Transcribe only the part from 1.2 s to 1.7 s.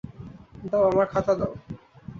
দাও।